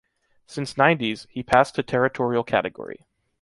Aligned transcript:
Since 0.47 0.77
ninety's, 0.79 1.27
he 1.29 1.43
passed 1.43 1.75
to 1.75 1.83
territorial 1.83 2.43
category. 2.43 3.05